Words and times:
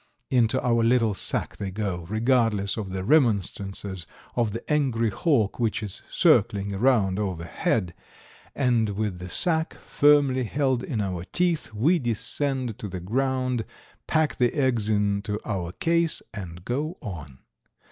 Into 0.31 0.59
our 0.63 0.81
little 0.83 1.13
sack 1.13 1.57
they 1.57 1.69
go, 1.69 2.07
regardless 2.09 2.75
of 2.75 2.89
the 2.89 3.03
remonstrances 3.03 4.07
of 4.35 4.51
the 4.51 4.67
angry 4.67 5.11
hawk, 5.11 5.59
which 5.59 5.83
is 5.83 6.01
circling 6.09 6.73
around 6.73 7.19
overhead, 7.19 7.93
and 8.55 8.89
with 8.97 9.19
the 9.19 9.29
sack 9.29 9.75
firmly 9.75 10.45
held 10.45 10.81
in 10.81 11.01
our 11.01 11.23
teeth 11.25 11.71
we 11.71 11.99
descend 11.99 12.79
to 12.79 12.87
the 12.87 12.99
ground, 12.99 13.63
pack 14.07 14.37
the 14.37 14.55
eggs 14.55 14.89
into 14.89 15.37
our 15.45 15.71
case 15.71 16.23
and 16.33 16.65
go 16.65 16.97
on. 17.03 17.37